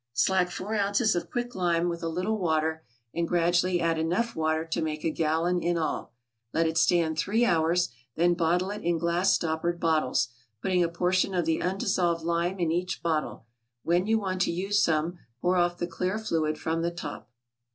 = 0.07 0.13
Slack 0.13 0.49
four 0.49 0.73
ounces 0.73 1.13
of 1.15 1.29
quick 1.29 1.53
lime 1.53 1.87
with 1.87 2.01
a 2.01 2.07
little 2.07 2.39
water, 2.39 2.83
and 3.13 3.27
gradually 3.27 3.79
add 3.79 3.99
enough 3.99 4.35
water 4.35 4.65
to 4.65 4.81
make 4.81 5.03
a 5.03 5.11
gallon 5.11 5.61
in 5.61 5.77
all; 5.77 6.11
let 6.53 6.65
it 6.65 6.79
stand 6.79 7.19
three 7.19 7.45
hours, 7.45 7.89
then 8.15 8.33
bottle 8.33 8.71
it 8.71 8.81
in 8.81 8.97
glass 8.97 9.31
stoppered 9.31 9.79
bottles, 9.79 10.29
putting 10.59 10.81
a 10.83 10.89
portion 10.89 11.35
of 11.35 11.45
the 11.45 11.61
undissolved 11.61 12.23
lime 12.23 12.57
in 12.59 12.71
each 12.71 13.03
bottle; 13.03 13.45
when 13.83 14.07
you 14.07 14.17
want 14.17 14.41
to 14.41 14.51
use 14.51 14.83
some, 14.83 15.19
pour 15.39 15.55
off 15.55 15.77
the 15.77 15.85
clear 15.85 16.17
fluid 16.17 16.57
from 16.57 16.81
the 16.81 16.89
top. 16.89 17.29